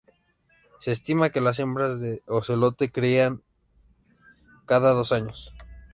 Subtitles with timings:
[0.79, 3.43] Se estima que las hembras de ocelote crían
[4.65, 5.53] cada dos años.